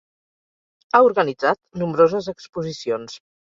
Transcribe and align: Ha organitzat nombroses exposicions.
Ha 0.93 1.01
organitzat 1.09 1.61
nombroses 1.83 2.33
exposicions. 2.35 3.23